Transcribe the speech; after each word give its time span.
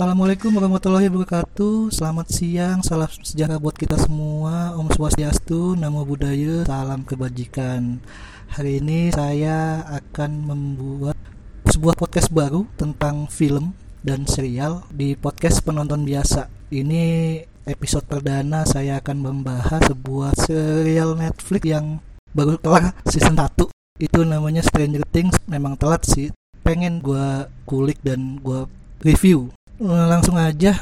Assalamualaikum 0.00 0.56
warahmatullahi 0.56 1.12
wabarakatuh. 1.12 1.92
Selamat 1.92 2.32
siang, 2.32 2.80
salam 2.80 3.04
sejahtera 3.20 3.60
buat 3.60 3.76
kita 3.76 4.00
semua. 4.00 4.72
Om 4.72 4.88
Swastiastu, 4.96 5.76
Namo 5.76 6.08
Buddhaya, 6.08 6.64
salam 6.64 7.04
kebajikan. 7.04 8.00
Hari 8.48 8.80
ini 8.80 9.12
saya 9.12 9.84
akan 9.84 10.48
membuat 10.48 11.20
sebuah 11.68 12.00
podcast 12.00 12.32
baru 12.32 12.64
tentang 12.80 13.28
film 13.28 13.76
dan 14.00 14.24
serial 14.24 14.88
di 14.88 15.20
podcast 15.20 15.60
penonton 15.68 16.08
biasa. 16.08 16.48
Ini 16.72 17.36
episode 17.68 18.08
perdana 18.08 18.64
saya 18.64 19.04
akan 19.04 19.20
membahas 19.20 19.84
sebuah 19.84 20.32
serial 20.32 21.12
Netflix 21.12 21.60
yang 21.68 22.00
baru 22.32 22.56
kelar 22.56 22.96
season 23.04 23.36
1 23.36 23.52
Itu 24.00 24.24
namanya 24.24 24.64
Stranger 24.64 25.04
Things, 25.12 25.36
memang 25.44 25.76
telat 25.76 26.08
sih. 26.08 26.32
Pengen 26.64 27.04
gue 27.04 27.52
kulik 27.68 28.00
dan 28.00 28.40
gue 28.40 28.64
review 29.04 29.52
langsung 29.80 30.36
aja 30.36 30.76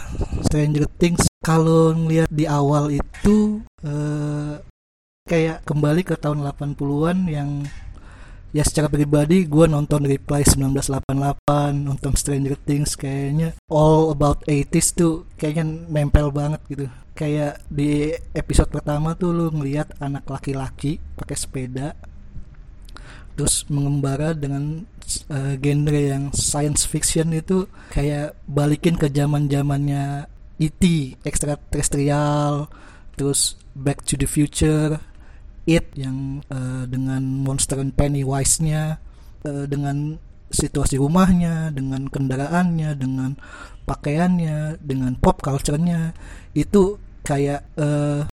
Stranger 0.50 0.90
Things. 0.98 1.30
Kalau 1.38 1.94
ngeliat 1.94 2.28
di 2.28 2.44
awal 2.44 2.98
itu 2.98 3.62
uh, 3.86 4.58
kayak 5.24 5.62
kembali 5.62 6.02
ke 6.02 6.18
tahun 6.18 6.42
80-an 6.42 7.18
yang 7.30 7.62
ya 8.48 8.64
secara 8.64 8.88
pribadi 8.88 9.44
gue 9.44 9.68
nonton 9.68 10.08
Reply 10.08 10.40
1988 10.40 11.84
nonton 11.84 12.12
Stranger 12.16 12.56
Things 12.64 12.96
kayaknya 12.96 13.52
all 13.68 14.08
about 14.08 14.40
80s 14.48 14.96
tuh 14.96 15.28
kayaknya 15.38 15.86
nempel 15.88 16.34
banget 16.34 16.60
gitu. 16.66 16.86
Kayak 17.14 17.62
di 17.70 18.14
episode 18.34 18.70
pertama 18.70 19.14
tuh 19.14 19.30
lu 19.30 19.46
ngeliat 19.55 19.94
anak 20.02 20.27
laki-laki 20.27 20.98
pakai 21.14 21.36
sepeda 21.38 21.94
terus 23.39 23.62
mengembara 23.70 24.34
dengan 24.34 24.83
uh, 25.31 25.55
genre 25.62 26.00
yang 26.03 26.34
science 26.34 26.83
fiction 26.83 27.31
itu 27.31 27.70
kayak 27.95 28.34
balikin 28.50 28.98
ke 28.98 29.06
zaman 29.14 29.47
zamannya 29.47 30.27
E.T. 30.58 31.14
ekstraterestrial 31.22 32.67
terus 33.14 33.55
Back 33.78 34.03
to 34.11 34.19
the 34.19 34.27
Future 34.27 34.98
It 35.70 35.95
yang 35.95 36.42
uh, 36.50 36.83
dengan 36.91 37.47
monster 37.47 37.78
Pennywise-nya 37.95 38.98
uh, 39.47 39.64
dengan 39.70 40.19
situasi 40.50 40.98
rumahnya 40.98 41.70
dengan 41.70 42.11
kendaraannya 42.11 42.91
dengan 42.98 43.39
pakaiannya 43.86 44.83
dengan 44.83 45.14
pop 45.14 45.39
culture-nya 45.45 46.11
itu 46.58 46.98
kayak 47.23 47.69
uh, 47.78 48.27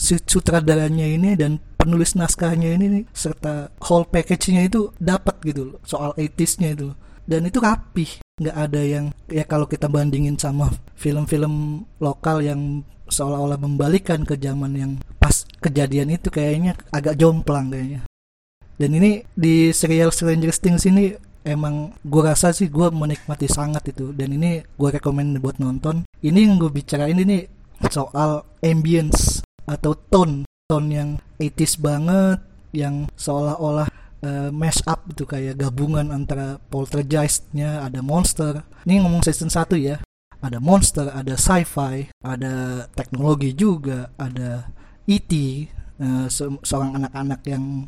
sutradaranya 0.00 1.06
ini 1.06 1.36
dan 1.36 1.60
penulis 1.80 2.12
naskahnya 2.12 2.76
ini 2.76 2.86
nih, 2.92 3.04
serta 3.16 3.72
whole 3.80 4.04
package-nya 4.04 4.68
itu 4.68 4.92
dapat 5.00 5.40
gitu 5.40 5.74
loh 5.74 5.78
soal 5.88 6.12
etisnya 6.20 6.76
itu 6.76 6.92
dan 7.30 7.46
itu 7.46 7.62
rapih 7.62 8.10
nggak 8.42 8.56
ada 8.56 8.82
yang 8.82 9.14
ya 9.30 9.46
kalau 9.46 9.70
kita 9.70 9.86
bandingin 9.86 10.34
sama 10.34 10.66
film-film 10.98 11.86
lokal 12.02 12.42
yang 12.42 12.82
seolah-olah 13.06 13.58
membalikan 13.60 14.26
ke 14.26 14.34
zaman 14.34 14.72
yang 14.74 14.92
pas 15.18 15.46
kejadian 15.62 16.14
itu 16.14 16.26
kayaknya 16.26 16.74
agak 16.90 17.14
jomplang 17.14 17.70
kayaknya. 17.70 18.02
Dan 18.80 18.96
ini 18.96 19.20
di 19.36 19.70
serial 19.76 20.08
Stranger 20.10 20.50
Things 20.56 20.88
ini 20.88 21.12
emang 21.44 21.92
gue 22.00 22.22
rasa 22.24 22.50
sih 22.50 22.72
gue 22.72 22.88
menikmati 22.88 23.44
sangat 23.46 23.92
itu. 23.92 24.16
Dan 24.16 24.40
ini 24.40 24.64
gue 24.64 24.88
rekomend 24.88 25.36
buat 25.38 25.60
nonton. 25.60 26.08
Ini 26.24 26.38
yang 26.48 26.56
gue 26.56 26.72
bicarain 26.72 27.18
ini 27.18 27.44
soal 27.92 28.40
ambience 28.64 29.44
atau 29.68 29.92
tone 30.08 30.49
tone 30.70 30.88
yang 30.94 31.10
80s 31.42 31.82
banget 31.82 32.38
yang 32.70 33.10
seolah-olah 33.18 33.90
uh, 34.22 34.50
mash 34.54 34.78
up 34.86 35.02
itu 35.10 35.26
kayak 35.26 35.58
gabungan 35.58 36.14
antara 36.14 36.62
poltergeist-nya 36.70 37.82
ada 37.82 37.98
monster 38.06 38.62
ini 38.86 39.02
ngomong 39.02 39.26
season 39.26 39.50
1 39.50 39.66
ya 39.82 39.98
ada 40.40 40.62
monster 40.62 41.10
ada 41.10 41.34
sci-fi 41.34 42.08
ada 42.22 42.86
teknologi 42.94 43.52
juga 43.52 44.14
ada 44.16 44.70
E.T. 45.04 45.32
Uh, 46.00 46.26
se 46.32 46.48
seorang 46.64 46.96
anak-anak 46.96 47.44
yang 47.44 47.84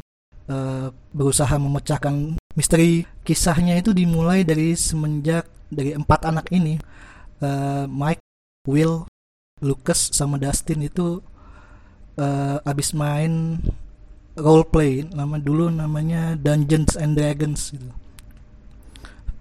uh, 0.50 0.92
berusaha 1.16 1.54
memecahkan 1.56 2.36
misteri 2.52 3.08
kisahnya 3.24 3.80
itu 3.80 3.96
dimulai 3.96 4.44
dari 4.44 4.76
semenjak 4.76 5.48
dari 5.72 5.96
empat 5.96 6.28
anak 6.28 6.52
ini 6.52 6.76
uh, 7.40 7.88
Mike, 7.88 8.20
Will, 8.68 9.08
Lucas 9.64 10.12
sama 10.12 10.36
Dustin 10.36 10.84
itu 10.84 11.24
uh, 12.18 12.58
abis 12.64 12.92
main 12.92 13.60
role 14.36 14.64
play 14.64 15.04
nama 15.12 15.36
dulu 15.36 15.68
namanya 15.68 16.36
Dungeons 16.40 16.96
and 16.96 17.16
Dragons 17.16 17.72
gitu. 17.72 17.88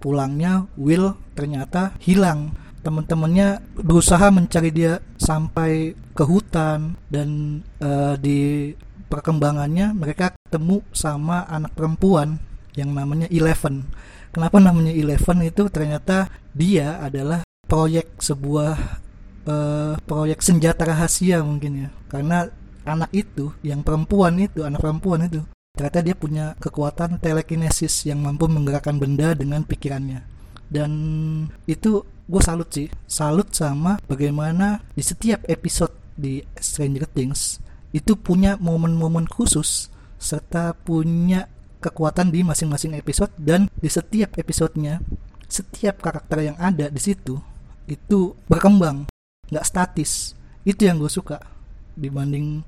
Pulangnya 0.02 0.66
Will 0.74 1.14
ternyata 1.32 1.94
hilang. 2.02 2.52
Teman-temannya 2.82 3.62
berusaha 3.78 4.26
mencari 4.34 4.74
dia 4.74 4.98
sampai 5.14 5.94
ke 5.94 6.24
hutan 6.26 6.98
dan 7.06 7.62
uh, 7.78 8.18
di 8.18 8.74
perkembangannya 9.06 9.94
mereka 9.94 10.34
ketemu 10.34 10.82
sama 10.90 11.46
anak 11.46 11.72
perempuan 11.78 12.42
yang 12.74 12.90
namanya 12.90 13.30
Eleven. 13.30 13.86
Kenapa 14.34 14.58
namanya 14.58 14.90
Eleven 14.90 15.46
itu 15.46 15.70
ternyata 15.70 16.26
dia 16.50 16.98
adalah 16.98 17.46
proyek 17.68 18.18
sebuah 18.18 18.74
uh, 19.46 19.94
proyek 20.02 20.42
senjata 20.42 20.82
rahasia 20.82 21.44
mungkin 21.46 21.86
ya. 21.86 21.88
Karena 22.10 22.50
anak 22.86 23.10
itu 23.14 23.54
yang 23.62 23.86
perempuan 23.86 24.38
itu 24.38 24.66
anak 24.66 24.82
perempuan 24.82 25.26
itu 25.26 25.42
ternyata 25.72 26.04
dia 26.04 26.16
punya 26.16 26.52
kekuatan 26.60 27.16
telekinesis 27.18 28.04
yang 28.04 28.20
mampu 28.20 28.44
menggerakkan 28.44 29.00
benda 29.00 29.32
dengan 29.32 29.64
pikirannya. 29.64 30.20
Dan 30.68 30.92
itu 31.64 32.04
gue 32.28 32.42
salut 32.44 32.68
sih. 32.68 32.88
Salut 33.08 33.52
sama 33.56 33.96
bagaimana 34.04 34.84
di 34.92 35.00
setiap 35.00 35.44
episode 35.48 35.92
di 36.16 36.44
Stranger 36.60 37.08
Things 37.08 37.60
itu 37.92 38.16
punya 38.16 38.56
momen-momen 38.60 39.28
khusus 39.28 39.88
serta 40.20 40.76
punya 40.76 41.48
kekuatan 41.82 42.30
di 42.30 42.44
masing-masing 42.46 42.94
episode 42.94 43.32
dan 43.36 43.66
di 43.74 43.90
setiap 43.90 44.38
episodenya 44.38 45.02
setiap 45.50 46.00
karakter 46.00 46.52
yang 46.52 46.56
ada 46.56 46.88
di 46.88 47.00
situ 47.00 47.36
itu 47.84 48.32
berkembang. 48.48 49.08
Nggak 49.52 49.66
statis. 49.68 50.32
Itu 50.64 50.88
yang 50.88 51.02
gue 51.02 51.10
suka 51.10 51.42
dibanding 51.94 52.64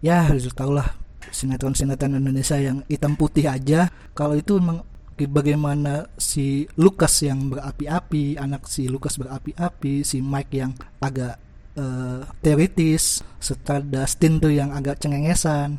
ya 0.00 0.26
harus 0.28 0.48
tau 0.52 0.72
lah 0.72 0.96
sinetron-sinetron 1.30 2.16
Indonesia 2.16 2.56
yang 2.56 2.82
hitam 2.88 3.14
putih 3.14 3.46
aja. 3.46 3.92
Kalau 4.16 4.34
itu 4.34 4.58
memang 4.58 4.82
bagaimana 5.20 6.08
si 6.16 6.64
Lukas 6.80 7.20
yang 7.20 7.52
berapi-api 7.52 8.40
anak 8.40 8.64
si 8.64 8.88
Lukas 8.88 9.20
berapi-api 9.20 10.00
si 10.00 10.24
Mike 10.24 10.56
yang 10.56 10.72
agak 11.04 11.36
uh, 11.76 12.24
teoritis 12.40 13.20
serta 13.36 13.84
Dustin 13.84 14.40
tuh 14.40 14.48
yang 14.48 14.72
agak 14.72 14.96
cengengesan 14.96 15.76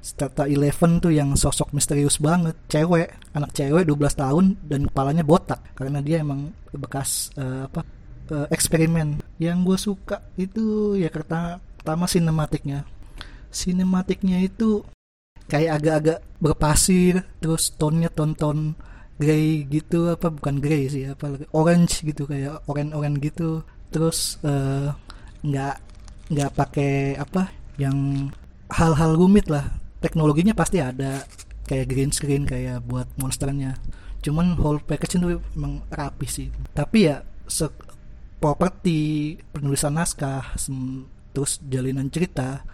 serta 0.00 0.46
Eleven 0.46 1.02
tuh 1.02 1.10
yang 1.10 1.34
sosok 1.34 1.74
misterius 1.74 2.22
banget 2.22 2.54
cewek 2.70 3.10
anak 3.34 3.50
cewek 3.52 3.84
12 3.84 4.22
tahun 4.22 4.44
dan 4.62 4.86
kepalanya 4.86 5.26
botak 5.26 5.60
karena 5.74 5.98
dia 5.98 6.22
emang 6.22 6.54
bekas 6.70 7.34
uh, 7.34 7.66
apa 7.66 7.82
uh, 8.30 8.46
eksperimen. 8.54 9.18
Yang 9.42 9.58
gue 9.66 9.78
suka 9.90 10.16
itu 10.38 10.94
ya 10.94 11.10
karena 11.10 11.58
pertama 11.86 12.10
sinematiknya. 12.10 12.82
Sinematiknya 13.54 14.42
itu 14.42 14.82
kayak 15.46 15.78
agak-agak 15.78 16.18
berpasir 16.42 17.22
terus 17.38 17.70
tonnya 17.78 18.10
ton-ton 18.10 18.74
grey 19.22 19.62
gitu 19.70 20.10
apa 20.10 20.34
bukan 20.34 20.58
grey 20.58 20.90
sih 20.90 21.06
apa 21.06 21.38
orange 21.54 22.02
gitu 22.02 22.26
kayak 22.26 22.66
orange-orange 22.66 23.22
gitu. 23.22 23.62
Terus 23.94 24.42
eh, 24.42 24.90
nggak 25.46 25.74
uh, 25.78 25.82
nggak 26.26 26.50
pakai 26.58 27.14
apa 27.22 27.54
yang 27.78 28.26
hal-hal 28.66 29.14
rumit 29.14 29.46
lah. 29.46 29.78
Teknologinya 30.02 30.58
pasti 30.58 30.82
ada 30.82 31.22
kayak 31.70 31.86
green 31.86 32.10
screen 32.10 32.50
kayak 32.50 32.82
buat 32.82 33.06
monsternya. 33.14 33.78
Cuman 34.26 34.58
whole 34.58 34.82
package 34.82 35.22
itu 35.22 35.38
emang 35.54 35.86
rapi 35.86 36.26
sih. 36.26 36.50
Tapi 36.74 36.98
ya 37.06 37.22
properti 38.42 39.38
penulisan 39.54 39.94
naskah 39.94 40.58
terus 41.36 41.60
jalinan 41.68 42.08
cerita 42.08 42.64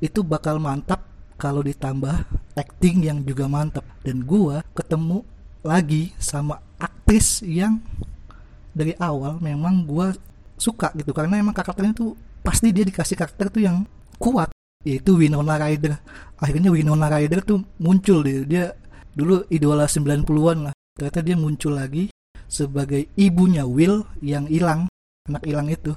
itu 0.00 0.24
bakal 0.24 0.56
mantap 0.56 1.04
kalau 1.36 1.60
ditambah 1.60 2.24
acting 2.56 3.04
yang 3.04 3.20
juga 3.20 3.44
mantap. 3.44 3.84
Dan 4.00 4.24
gua 4.24 4.64
ketemu 4.72 5.28
lagi 5.60 6.16
sama 6.16 6.56
aktris 6.80 7.44
yang 7.44 7.84
dari 8.72 8.96
awal 8.96 9.36
memang 9.44 9.84
gua 9.84 10.16
suka 10.56 10.88
gitu. 10.96 11.12
Karena 11.12 11.36
emang 11.36 11.52
karakternya 11.52 11.92
tuh 11.92 12.16
pasti 12.40 12.72
dia 12.72 12.88
dikasih 12.88 13.20
karakter 13.20 13.52
tuh 13.52 13.60
yang 13.60 13.84
kuat 14.16 14.48
yaitu 14.88 15.20
Winona 15.20 15.60
Ryder. 15.60 16.00
Akhirnya 16.40 16.72
Winona 16.72 17.12
Ryder 17.12 17.44
tuh 17.44 17.60
muncul 17.76 18.24
dia, 18.24 18.40
dia 18.48 18.64
dulu 19.12 19.44
idola 19.52 19.84
90-an 19.84 20.70
lah. 20.70 20.74
Ternyata 20.96 21.20
dia 21.20 21.36
muncul 21.36 21.76
lagi 21.76 22.08
sebagai 22.48 23.12
ibunya 23.20 23.68
Will 23.68 24.08
yang 24.24 24.48
hilang 24.48 24.88
anak 25.28 25.44
hilang 25.44 25.68
itu 25.68 25.92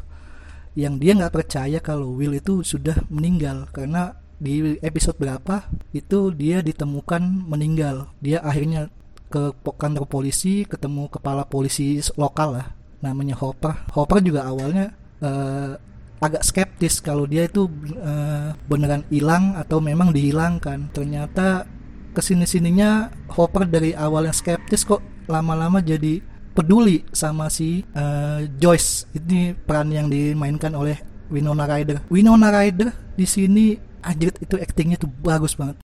yang 0.77 0.95
dia 0.97 1.11
nggak 1.17 1.35
percaya 1.35 1.79
kalau 1.83 2.15
Will 2.15 2.37
itu 2.37 2.63
sudah 2.63 2.95
meninggal. 3.11 3.67
Karena 3.75 4.15
di 4.41 4.79
episode 4.81 5.19
berapa 5.19 5.69
itu 5.93 6.31
dia 6.33 6.63
ditemukan 6.63 7.45
meninggal. 7.45 8.09
Dia 8.23 8.41
akhirnya 8.41 8.89
ke 9.31 9.55
kantor 9.63 10.05
polisi 10.11 10.67
ketemu 10.67 11.07
kepala 11.07 11.47
polisi 11.47 11.99
lokal 12.19 12.59
lah 12.59 12.67
namanya 12.99 13.35
Hopper. 13.39 13.89
Hopper 13.95 14.19
juga 14.21 14.45
awalnya 14.45 14.93
uh, 15.23 15.75
agak 16.21 16.45
skeptis 16.45 17.01
kalau 17.01 17.25
dia 17.25 17.49
itu 17.49 17.65
uh, 17.97 18.53
beneran 18.69 19.03
hilang 19.09 19.57
atau 19.57 19.81
memang 19.81 20.13
dihilangkan. 20.13 20.93
Ternyata 20.93 21.65
ke 22.11 22.21
sini 22.21 22.45
sininya 22.45 23.09
Hopper 23.33 23.65
dari 23.65 23.95
awalnya 23.95 24.35
skeptis 24.35 24.85
kok 24.85 25.01
lama-lama 25.31 25.79
jadi 25.79 26.30
peduli 26.51 27.07
sama 27.15 27.47
si 27.47 27.83
uh, 27.95 28.43
Joyce. 28.59 29.07
Ini 29.15 29.55
peran 29.55 29.91
yang 29.91 30.11
dimainkan 30.11 30.75
oleh 30.75 30.99
Winona 31.31 31.63
Ryder. 31.65 32.05
Winona 32.11 32.51
Ryder 32.51 32.91
di 33.15 33.23
sini 33.23 33.75
anjir 34.03 34.35
itu 34.37 34.59
aktingnya 34.59 34.99
tuh 34.99 35.09
bagus 35.09 35.55
banget. 35.55 35.79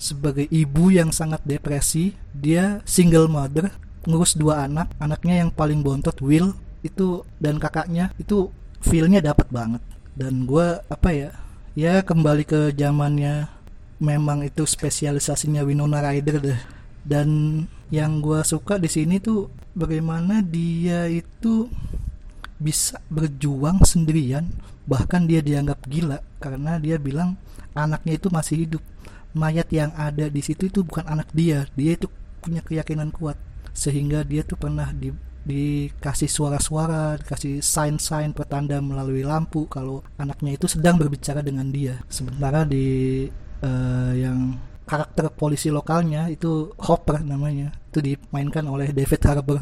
Sebagai 0.00 0.48
ibu 0.50 0.90
yang 0.90 1.14
sangat 1.14 1.44
depresi 1.46 2.16
dia 2.34 2.82
single 2.88 3.28
mother 3.28 3.70
ngurus 4.08 4.34
dua 4.34 4.66
anak. 4.66 4.90
Anaknya 4.98 5.44
yang 5.44 5.52
paling 5.52 5.84
bontot 5.84 6.16
Will 6.24 6.56
itu 6.82 7.22
dan 7.38 7.62
kakaknya 7.62 8.10
itu 8.18 8.50
feelnya 8.82 9.22
dapat 9.22 9.46
banget. 9.52 9.82
Dan 10.12 10.48
gue 10.48 10.80
apa 10.88 11.08
ya 11.14 11.30
ya 11.72 12.04
kembali 12.04 12.44
ke 12.44 12.60
zamannya 12.74 13.48
memang 14.02 14.42
itu 14.42 14.66
spesialisasinya 14.66 15.62
Winona 15.62 16.02
Ryder 16.02 16.36
deh. 16.42 16.60
Dan 17.02 17.28
yang 17.92 18.24
gue 18.24 18.40
suka 18.40 18.80
di 18.80 18.88
sini 18.88 19.20
tuh 19.20 19.52
bagaimana 19.76 20.40
dia 20.40 21.04
itu 21.12 21.68
bisa 22.56 22.96
berjuang 23.12 23.84
sendirian 23.84 24.48
bahkan 24.88 25.28
dia 25.28 25.44
dianggap 25.44 25.84
gila 25.84 26.24
karena 26.40 26.80
dia 26.80 26.96
bilang 26.96 27.36
anaknya 27.76 28.16
itu 28.16 28.32
masih 28.32 28.64
hidup 28.64 28.82
mayat 29.36 29.68
yang 29.68 29.92
ada 29.92 30.32
di 30.32 30.40
situ 30.40 30.72
itu 30.72 30.80
bukan 30.80 31.04
anak 31.04 31.28
dia 31.36 31.68
dia 31.76 31.92
itu 32.00 32.08
punya 32.40 32.64
keyakinan 32.64 33.12
kuat 33.12 33.36
sehingga 33.76 34.24
dia 34.24 34.40
tuh 34.40 34.56
pernah 34.56 34.88
di 34.92 35.12
dikasih 35.42 36.30
suara-suara, 36.30 37.18
dikasih 37.18 37.58
sign-sign 37.58 38.30
pertanda 38.30 38.78
melalui 38.78 39.26
lampu 39.26 39.66
kalau 39.66 40.06
anaknya 40.14 40.54
itu 40.54 40.70
sedang 40.70 40.94
berbicara 40.94 41.42
dengan 41.42 41.66
dia. 41.66 41.98
Sementara 42.06 42.62
di 42.62 43.26
uh, 43.62 44.12
yang 44.14 44.54
karakter 44.84 45.30
polisi 45.32 45.68
lokalnya 45.72 46.28
itu 46.28 46.72
Hopper 46.78 47.22
namanya. 47.22 47.72
Itu 47.90 48.02
dimainkan 48.02 48.66
oleh 48.66 48.90
David 48.90 49.20
Harbour. 49.24 49.60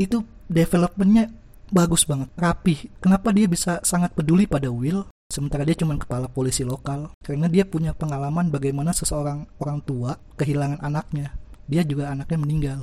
Itu 0.00 0.24
developmentnya 0.48 1.30
bagus 1.70 2.04
banget 2.04 2.28
rapi. 2.34 2.90
Kenapa 2.98 3.30
dia 3.30 3.46
bisa 3.46 3.78
sangat 3.86 4.12
peduli 4.12 4.44
pada 4.50 4.68
Will? 4.68 5.06
Sementara 5.30 5.62
dia 5.62 5.78
cuma 5.78 5.94
kepala 5.94 6.26
polisi 6.26 6.66
lokal. 6.66 7.14
Karena 7.22 7.46
dia 7.46 7.62
punya 7.62 7.94
pengalaman 7.94 8.50
bagaimana 8.50 8.90
seseorang 8.90 9.46
orang 9.62 9.78
tua 9.86 10.18
kehilangan 10.34 10.82
anaknya. 10.82 11.30
Dia 11.70 11.86
juga 11.86 12.10
anaknya 12.10 12.38
meninggal. 12.38 12.80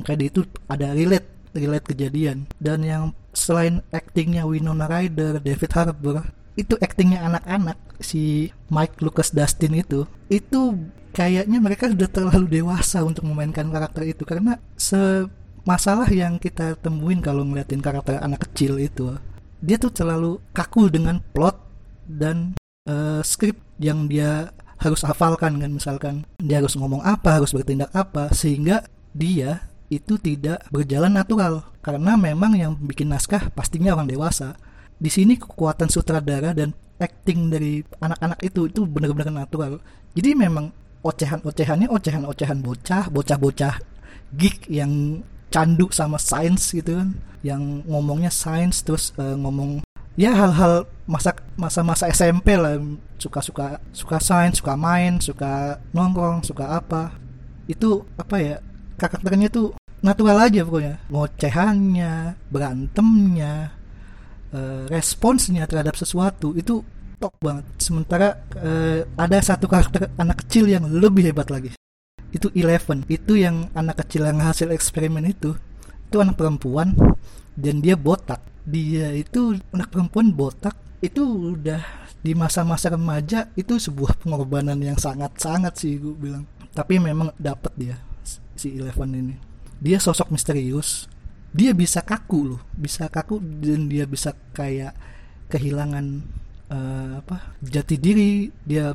Makanya 0.00 0.18
dia 0.24 0.28
itu 0.32 0.42
ada 0.64 0.96
relate 0.96 1.28
relate 1.52 1.86
kejadian. 1.92 2.48
Dan 2.56 2.86
yang 2.86 3.04
selain 3.36 3.84
aktingnya 3.92 4.48
Winona 4.48 4.88
Ryder 4.88 5.44
David 5.44 5.70
Harbour 5.76 6.24
itu 6.60 6.76
aktingnya 6.76 7.24
anak-anak 7.24 7.80
si 8.00 8.52
Mike 8.68 9.00
Lucas 9.00 9.32
Dustin 9.32 9.80
itu 9.80 10.04
itu 10.28 10.76
kayaknya 11.16 11.58
mereka 11.58 11.90
sudah 11.90 12.08
terlalu 12.08 12.60
dewasa 12.60 13.02
untuk 13.02 13.26
memainkan 13.26 13.68
karakter 13.68 14.06
itu. 14.06 14.22
Karena 14.28 14.60
se 14.76 15.26
masalah 15.64 16.08
yang 16.08 16.40
kita 16.40 16.76
temuin 16.80 17.20
kalau 17.20 17.44
ngeliatin 17.44 17.84
karakter 17.84 18.16
anak 18.20 18.48
kecil 18.48 18.80
itu 18.80 19.12
dia 19.60 19.76
tuh 19.76 19.92
terlalu 19.92 20.40
kaku 20.56 20.88
dengan 20.88 21.20
plot 21.36 21.56
dan 22.08 22.56
uh, 22.88 23.20
skrip 23.20 23.60
yang 23.76 24.08
dia 24.08 24.52
harus 24.80 25.04
hafalkan 25.04 25.60
kan. 25.60 25.70
Misalkan 25.70 26.14
dia 26.40 26.60
harus 26.60 26.76
ngomong 26.76 27.04
apa 27.04 27.40
harus 27.40 27.52
bertindak 27.52 27.92
apa 27.92 28.32
sehingga 28.32 28.88
dia 29.12 29.68
itu 29.90 30.16
tidak 30.16 30.64
berjalan 30.70 31.12
natural. 31.12 31.66
Karena 31.80 32.16
memang 32.16 32.56
yang 32.56 32.72
bikin 32.76 33.08
naskah 33.08 33.52
pastinya 33.52 33.96
orang 33.96 34.08
dewasa 34.08 34.56
di 35.00 35.08
sini 35.08 35.40
kekuatan 35.40 35.88
sutradara 35.88 36.52
dan 36.52 36.76
acting 37.00 37.48
dari 37.48 37.80
anak-anak 38.04 38.38
itu 38.44 38.68
itu 38.68 38.84
benar-benar 38.84 39.32
natural 39.32 39.80
jadi 40.12 40.36
memang 40.36 40.74
ocehan-ocehannya 41.00 41.88
ocehan-ocehan 41.88 42.58
bocah, 42.60 43.08
bocah-bocah 43.08 43.74
geek 44.36 44.68
yang 44.68 45.24
candu 45.50 45.90
sama 45.90 46.20
sains 46.20 46.70
gitu 46.70 47.00
kan, 47.00 47.16
yang 47.42 47.82
ngomongnya 47.88 48.30
sains 48.30 48.84
terus 48.84 49.10
uh, 49.18 49.34
ngomong 49.34 49.82
ya 50.14 50.34
hal-hal 50.36 50.84
masa 51.08 51.32
masa-masa 51.56 52.10
SMP 52.12 52.54
lah 52.54 52.76
suka-suka 53.16 53.80
suka 53.90 54.18
sains, 54.20 54.60
suka 54.60 54.76
main, 54.76 55.18
suka 55.18 55.80
nongkrong, 55.96 56.44
suka 56.44 56.78
apa. 56.78 57.16
Itu 57.66 58.04
apa 58.18 58.36
ya? 58.38 58.56
Karakternya 59.00 59.48
tuh 59.48 59.72
natural 60.04 60.50
aja 60.50 60.66
pokoknya. 60.66 61.00
Ngocehannya, 61.08 62.12
berantemnya, 62.52 63.72
uh, 64.54 64.84
responsnya 64.90 65.66
terhadap 65.66 65.94
sesuatu 65.98 66.54
itu 66.54 66.82
top 67.20 67.34
banget. 67.38 67.64
Sementara 67.76 68.40
uh, 68.56 69.04
ada 69.14 69.38
satu 69.44 69.68
karakter 69.68 70.08
anak 70.16 70.46
kecil 70.46 70.66
yang 70.66 70.88
lebih 70.88 71.30
hebat 71.30 71.52
lagi. 71.52 71.76
Itu 72.30 72.48
Eleven. 72.54 73.04
Itu 73.10 73.36
yang 73.36 73.68
anak 73.76 74.06
kecil 74.06 74.26
yang 74.26 74.40
hasil 74.40 74.70
eksperimen 74.72 75.26
itu. 75.28 75.54
Itu 76.08 76.22
anak 76.22 76.38
perempuan 76.40 76.96
dan 77.54 77.84
dia 77.84 77.94
botak. 77.94 78.40
Dia 78.64 79.12
itu 79.14 79.58
anak 79.74 79.90
perempuan 79.90 80.30
botak 80.30 80.76
itu 81.00 81.54
udah 81.56 81.80
di 82.20 82.36
masa-masa 82.36 82.92
remaja 82.92 83.48
itu 83.56 83.80
sebuah 83.80 84.20
pengorbanan 84.20 84.76
yang 84.76 85.00
sangat-sangat 85.00 85.72
sih 85.80 85.96
gue 85.96 86.12
bilang. 86.12 86.44
Tapi 86.70 87.00
memang 87.00 87.34
dapat 87.40 87.72
dia 87.74 87.96
si 88.54 88.76
Eleven 88.76 89.10
ini. 89.16 89.34
Dia 89.80 89.96
sosok 89.96 90.28
misterius. 90.30 91.08
Dia 91.50 91.74
bisa 91.74 92.00
kaku 92.06 92.54
loh, 92.54 92.62
bisa 92.74 93.10
kaku 93.10 93.42
dan 93.42 93.90
dia 93.90 94.06
bisa 94.06 94.30
kayak 94.54 94.94
kehilangan 95.50 96.22
uh, 96.70 97.18
apa 97.18 97.58
jati 97.58 97.98
diri. 97.98 98.46
Dia 98.62 98.94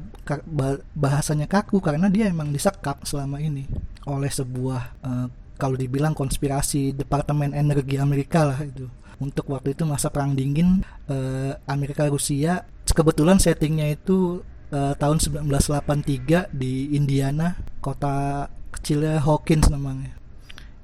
bahasanya 0.95 1.51
kaku 1.51 1.83
karena 1.83 2.07
dia 2.07 2.31
emang 2.31 2.55
disekap 2.55 3.03
selama 3.03 3.43
ini 3.43 3.67
oleh 4.07 4.31
sebuah 4.31 4.81
uh, 5.03 5.27
kalau 5.59 5.75
dibilang 5.75 6.15
konspirasi 6.15 6.95
Departemen 6.95 7.51
Energi 7.51 7.99
Amerika 7.99 8.47
lah 8.47 8.59
itu. 8.63 8.87
Untuk 9.15 9.47
waktu 9.47 9.71
itu 9.71 9.87
masa 9.87 10.11
perang 10.11 10.35
dingin 10.35 10.83
uh, 11.07 11.55
Amerika 11.67 12.03
Rusia 12.07 12.67
kebetulan 12.95 13.39
settingnya 13.39 13.91
itu 13.91 14.39
uh, 14.71 14.93
tahun 14.95 15.19
1983 15.19 16.55
di 16.55 16.95
Indiana 16.95 17.55
kota 17.83 18.47
kecilnya 18.71 19.19
Hawkins 19.23 19.67
namanya. 19.67 20.15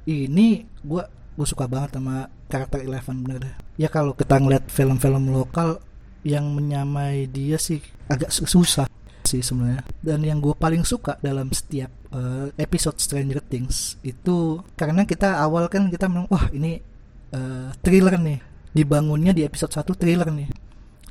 Ini 0.08 0.68
gue 0.84 1.04
gue 1.36 1.48
suka 1.48 1.66
banget 1.66 1.96
sama 1.96 2.28
karakter 2.52 2.84
Eleven 2.84 3.24
bener 3.24 3.56
ya 3.80 3.88
kalau 3.88 4.12
kita 4.12 4.36
ngeliat 4.38 4.68
film-film 4.68 5.32
lokal 5.32 5.80
yang 6.22 6.54
menyamai 6.54 7.26
dia 7.32 7.58
sih 7.58 7.82
agak 8.12 8.30
susah 8.30 8.86
sih 9.32 9.40
sebenarnya. 9.40 9.88
Dan 10.04 10.28
yang 10.28 10.44
gue 10.44 10.52
paling 10.52 10.84
suka 10.84 11.16
dalam 11.24 11.48
setiap 11.56 11.88
uh, 12.12 12.52
episode 12.60 13.00
Stranger 13.00 13.40
Things 13.40 13.96
itu 14.04 14.60
karena 14.76 15.08
kita 15.08 15.40
awal 15.40 15.72
kan 15.72 15.88
kita 15.88 16.12
bilang 16.12 16.28
wah 16.28 16.52
ini 16.52 16.84
uh, 17.32 17.72
thriller 17.80 18.20
nih. 18.20 18.40
Dibangunnya 18.72 19.36
di 19.36 19.44
episode 19.44 19.72
1 19.72 20.00
thriller 20.00 20.32
nih. 20.32 20.48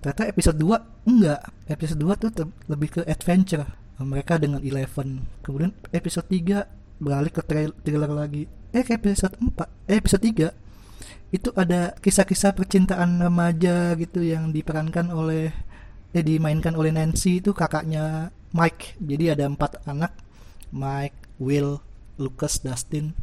Ternyata 0.01 0.33
episode 0.33 0.57
2 0.57 1.09
enggak. 1.09 1.41
Episode 1.69 2.01
2 2.01 2.21
tuh 2.21 2.49
lebih 2.73 2.89
ke 2.89 3.01
adventure. 3.05 3.69
Mereka 4.01 4.41
dengan 4.41 4.65
Eleven. 4.65 5.29
Kemudian 5.45 5.77
episode 5.93 6.25
3 6.25 6.80
beralih 7.01 7.33
ke 7.33 7.43
thriller 7.83 8.13
lagi. 8.13 8.47
Eh 8.71 8.87
ke 8.87 8.95
episode 8.95 9.35
4 9.41 9.91
eh 9.91 9.99
episode 9.99 10.23
3 10.23 11.35
itu 11.35 11.51
ada 11.55 11.95
kisah-kisah 11.99 12.55
percintaan 12.55 13.23
remaja 13.23 13.95
gitu 13.99 14.23
yang 14.23 14.51
diperankan 14.51 15.11
oleh 15.11 15.51
eh 16.11 16.25
dimainkan 16.27 16.75
oleh 16.75 16.91
Nancy 16.91 17.43
itu 17.43 17.57
kakaknya 17.57 18.35
Mike. 18.51 18.99
Jadi 18.99 19.31
ada 19.31 19.47
empat 19.47 19.83
anak 19.87 20.13
Mike 20.75 21.39
Will 21.39 21.79
Lucas 22.19 22.63
Dustin. 22.63 23.15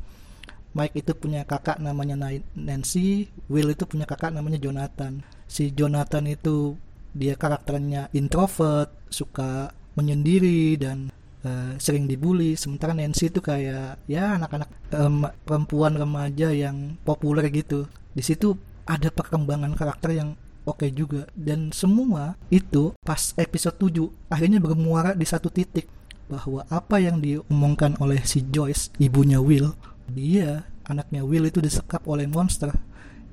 Mike 0.71 0.95
itu 0.95 1.11
punya 1.17 1.43
kakak 1.43 1.79
namanya 1.81 2.15
Nancy 2.55 3.27
Will 3.51 3.71
itu 3.71 3.83
punya 3.83 4.07
kakak 4.07 4.31
namanya 4.31 4.59
Jonathan. 4.59 5.23
Si 5.47 5.71
Jonathan 5.71 6.27
itu 6.27 6.75
dia 7.11 7.33
karakternya 7.33 8.13
introvert 8.13 8.93
suka 9.09 9.73
menyendiri 9.97 10.77
dan 10.77 11.09
uh, 11.43 11.75
sering 11.77 12.09
dibully. 12.09 12.55
Sementara 12.55 12.95
Nancy 12.95 13.29
itu 13.29 13.43
kayak 13.43 14.01
ya 14.09 14.37
anak-anak 14.39 14.69
um, 14.95 15.27
perempuan 15.43 15.93
remaja 15.97 16.49
yang 16.53 16.97
populer 17.03 17.49
gitu. 17.51 17.85
Di 18.15 18.23
situ 18.25 18.57
ada 18.87 19.11
perkembangan 19.11 19.75
karakter 19.75 20.15
yang 20.15 20.39
oke 20.63 20.81
okay 20.81 20.89
juga. 20.95 21.27
Dan 21.35 21.75
semua 21.75 22.39
itu 22.49 22.95
pas 23.03 23.35
episode 23.37 23.77
7 23.77 24.31
akhirnya 24.31 24.63
bermuara 24.63 25.13
di 25.13 25.27
satu 25.27 25.51
titik 25.51 25.85
bahwa 26.27 26.67
apa 26.67 26.99
yang 26.99 27.23
diomongkan 27.23 27.95
oleh 28.03 28.19
si 28.27 28.43
Joyce 28.51 28.91
ibunya 28.99 29.39
Will 29.39 29.71
dia 30.11 30.67
anaknya 30.87 31.23
Will 31.27 31.47
itu 31.47 31.59
disekap 31.59 32.03
oleh 32.07 32.25
monster. 32.25 32.71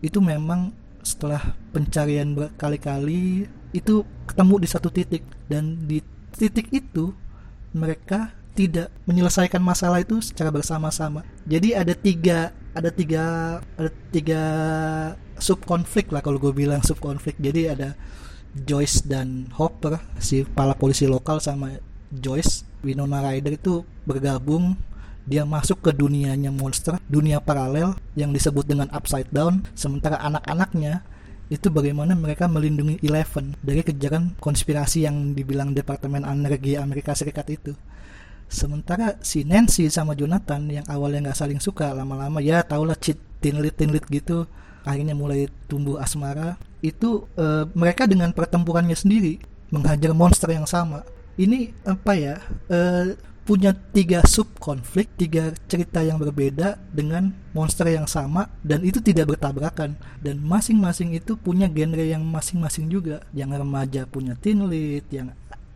Itu 0.02 0.18
memang 0.18 0.74
setelah 1.04 1.54
pencarian 1.70 2.34
berkali-kali 2.34 3.46
itu 3.70 3.94
ketemu 4.26 4.54
di 4.58 4.68
satu 4.68 4.88
titik. 4.90 5.22
Dan 5.46 5.86
di 5.86 6.02
titik 6.34 6.70
itu 6.74 7.14
mereka 7.74 8.32
tidak 8.54 8.94
menyelesaikan 9.04 9.58
masalah 9.58 10.00
itu 10.00 10.22
secara 10.22 10.54
bersama-sama. 10.54 11.26
Jadi 11.44 11.74
ada 11.74 11.92
tiga 11.92 12.54
ada 12.70 12.90
tiga 12.94 13.24
ada 13.74 13.90
tiga 14.14 14.42
sub 15.42 15.66
konflik 15.66 16.14
lah 16.14 16.22
kalau 16.22 16.38
gue 16.38 16.54
bilang 16.54 16.80
sub 16.86 17.02
konflik. 17.02 17.34
Jadi 17.42 17.66
ada 17.66 17.98
Joyce 18.54 19.02
dan 19.02 19.50
Hopper 19.58 19.98
si 20.22 20.46
kepala 20.46 20.78
polisi 20.78 21.10
lokal 21.10 21.42
sama 21.42 21.74
Joyce 22.14 22.62
Winona 22.86 23.18
Ryder 23.26 23.58
itu 23.58 23.82
bergabung 24.06 24.78
dia 25.24 25.42
masuk 25.48 25.80
ke 25.80 25.90
dunianya 25.90 26.52
monster, 26.52 27.00
dunia 27.08 27.40
paralel 27.40 27.96
yang 28.12 28.28
disebut 28.28 28.68
dengan 28.68 28.92
upside 28.92 29.32
down, 29.32 29.64
sementara 29.72 30.20
anak-anaknya 30.20 31.00
itu 31.54 31.70
bagaimana 31.70 32.18
mereka 32.18 32.50
melindungi 32.50 32.98
Eleven 33.06 33.54
dari 33.62 33.86
kejaran 33.86 34.34
konspirasi 34.42 35.06
yang 35.06 35.38
dibilang 35.38 35.70
Departemen 35.70 36.26
Energi 36.26 36.74
Amerika 36.74 37.14
Serikat 37.14 37.46
itu. 37.54 37.72
Sementara 38.50 39.16
si 39.22 39.46
Nancy 39.46 39.86
sama 39.88 40.18
Jonathan 40.18 40.66
yang 40.66 40.86
awalnya 40.90 41.30
nggak 41.30 41.38
saling 41.38 41.60
suka 41.62 41.94
lama-lama 41.94 42.42
ya 42.42 42.60
tahulah 42.66 42.98
cheat 42.98 43.16
tinlit 43.38 43.78
tinlit 43.78 44.04
gitu 44.10 44.50
akhirnya 44.84 45.16
mulai 45.16 45.48
tumbuh 45.68 45.96
asmara 45.96 46.60
itu 46.84 47.24
e, 47.36 47.64
mereka 47.72 48.04
dengan 48.04 48.32
pertempurannya 48.36 48.92
sendiri 48.92 49.40
menghajar 49.72 50.12
monster 50.12 50.52
yang 50.52 50.68
sama 50.68 51.02
ini 51.40 51.72
apa 51.88 52.12
ya 52.12 52.36
e, 52.68 52.78
punya 53.44 53.76
tiga 53.92 54.24
sub 54.24 54.48
konflik, 54.56 55.12
tiga 55.20 55.52
cerita 55.68 56.00
yang 56.00 56.16
berbeda 56.16 56.80
dengan 56.90 57.28
monster 57.52 57.86
yang 57.92 58.08
sama 58.08 58.48
dan 58.64 58.80
itu 58.80 59.04
tidak 59.04 59.36
bertabrakan 59.36 60.00
dan 60.24 60.36
masing-masing 60.40 61.12
itu 61.12 61.36
punya 61.36 61.68
genre 61.68 62.00
yang 62.00 62.24
masing-masing 62.24 62.88
juga. 62.88 63.20
Yang 63.36 63.60
remaja 63.60 64.00
punya 64.08 64.32
teen 64.40 64.64
lead, 64.64 65.04
yang 65.12 65.28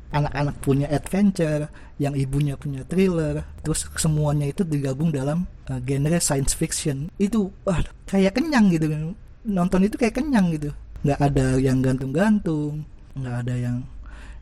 anak-anak 0.09 0.57
punya 0.65 0.89
adventure, 0.89 1.69
yang 2.01 2.17
ibunya 2.17 2.57
punya 2.57 2.81
thriller, 2.89 3.45
terus 3.61 3.85
semuanya 4.01 4.49
itu 4.49 4.65
digabung 4.65 5.13
dalam 5.13 5.45
uh, 5.69 5.81
genre 5.85 6.19
science 6.19 6.57
fiction. 6.57 7.13
Itu 7.21 7.53
wah 7.69 7.85
kayak 8.09 8.41
kenyang 8.41 8.73
gitu. 8.73 9.13
Nonton 9.45 9.85
itu 9.85 10.01
kayak 10.01 10.17
kenyang 10.17 10.57
gitu. 10.57 10.73
nggak 10.99 11.21
ada 11.31 11.63
yang 11.63 11.79
gantung-gantung, 11.79 12.83
nggak 13.15 13.37
ada 13.47 13.55
yang 13.55 13.77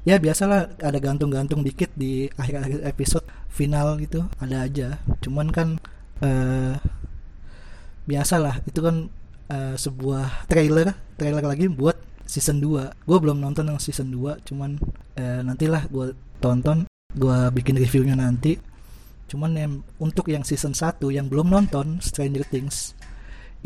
ya 0.07 0.23
biasalah 0.23 0.79
ada 0.79 0.99
gantung-gantung 1.03 1.67
dikit 1.67 1.91
di 1.99 2.31
akhir-akhir 2.39 2.87
episode 2.87 3.27
final 3.51 3.99
gitu 3.99 4.23
ada 4.39 4.63
aja. 4.63 5.03
Cuman 5.19 5.51
kan 5.51 5.83
uh, 6.23 6.79
biasalah 8.07 8.63
itu 8.63 8.79
kan 8.79 9.11
uh, 9.51 9.75
sebuah 9.75 10.47
trailer 10.47 10.95
trailer 11.19 11.43
lagi 11.43 11.67
buat 11.67 11.99
season 12.23 12.63
2 12.63 13.07
gue 13.07 13.19
belum 13.19 13.39
nonton 13.39 13.71
yang 13.71 13.79
season 13.79 14.11
2 14.11 14.47
cuman 14.47 14.79
uh, 15.19 15.41
nantilah 15.47 15.87
gue 15.91 16.15
tonton 16.39 16.87
gue 17.11 17.39
bikin 17.51 17.75
reviewnya 17.75 18.15
nanti. 18.15 18.55
Cuman 19.27 19.59
yang 19.59 19.83
untuk 19.99 20.31
yang 20.31 20.47
season 20.47 20.71
1 20.71 21.03
yang 21.11 21.27
belum 21.27 21.51
nonton 21.51 21.99
Stranger 21.99 22.47
Things 22.47 22.95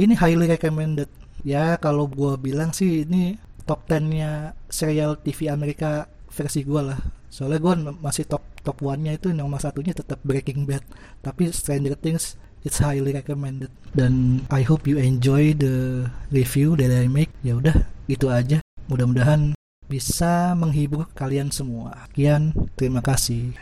ini 0.00 0.16
highly 0.16 0.49
recommended. 0.49 1.12
Ya 1.44 1.76
kalau 1.76 2.09
gue 2.09 2.40
bilang 2.40 2.73
sih 2.73 3.04
ini 3.04 3.37
top 3.68 3.85
10 3.92 4.09
nya 4.09 4.56
serial 4.73 5.20
TV 5.20 5.52
Amerika 5.52 6.09
versi 6.31 6.65
gue 6.65 6.81
lah. 6.81 6.99
Soalnya 7.31 7.59
gue 7.63 7.75
masih 8.01 8.27
top 8.27 8.43
top 8.63 8.81
one 8.83 9.07
nya 9.07 9.13
itu 9.19 9.31
nomor 9.31 9.61
satunya 9.61 9.95
tetap 9.95 10.19
Breaking 10.23 10.65
Bad. 10.65 10.83
Tapi 11.23 11.51
Stranger 11.51 11.95
Things 11.99 12.39
it's 12.65 12.81
highly 12.81 13.13
recommended. 13.13 13.71
Dan 13.93 14.45
I 14.49 14.65
hope 14.65 14.89
you 14.89 14.97
enjoy 14.97 15.53
the 15.53 16.07
review 16.33 16.79
that 16.79 16.91
I 16.91 17.07
make 17.11 17.31
ya 17.45 17.59
udah 17.61 17.77
gitu 18.09 18.33
aja. 18.33 18.65
Mudah-mudahan 18.91 19.55
bisa 19.91 20.55
menghibur 20.55 21.11
kalian 21.19 21.51
semua. 21.51 22.07
Sekian, 22.11 22.55
terima 22.79 23.03
kasih. 23.03 23.59